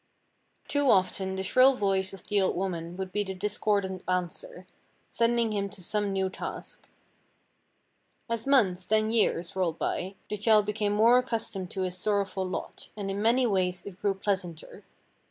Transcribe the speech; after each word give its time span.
Too 0.67 0.89
often 0.89 1.35
the 1.35 1.43
shrill 1.43 1.75
voice 1.75 2.11
of 2.11 2.25
the 2.25 2.41
old 2.41 2.55
woman 2.55 2.97
would 2.97 3.11
be 3.11 3.23
the 3.23 3.35
discordant 3.35 4.01
answer, 4.07 4.65
sending 5.09 5.53
him 5.53 5.69
to 5.69 5.83
some 5.83 6.11
new 6.11 6.27
task. 6.27 6.89
As 8.27 8.47
months, 8.47 8.83
then 8.83 9.11
years, 9.11 9.55
rolled 9.55 9.77
by, 9.77 10.15
the 10.27 10.37
child 10.37 10.65
became 10.65 10.93
more 10.93 11.19
accustomed 11.19 11.69
to 11.69 11.83
his 11.83 11.99
sorrowful 11.99 12.47
lot, 12.47 12.89
and 12.97 13.11
in 13.11 13.21
many 13.21 13.45
ways 13.45 13.85
it 13.85 14.01
grew 14.01 14.15
pleasanter. 14.15 14.83